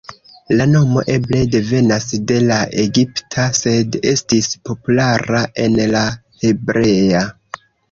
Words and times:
La 0.59 0.65
nomo 0.69 1.01
eble 1.15 1.41
devenas 1.55 2.07
de 2.31 2.37
la 2.45 2.57
egipta, 2.85 3.45
sed 3.59 3.99
estis 4.13 4.49
populara 4.71 5.45
en 5.67 5.79
la 5.95 6.05
hebrea. 6.51 7.25